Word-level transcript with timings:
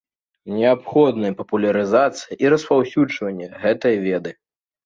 Неабходныя 0.53 1.35
папулярызацыя 1.41 2.33
і 2.45 2.53
распаўсюджанне 2.55 3.53
гэтай 3.67 3.95
веды. 4.09 4.31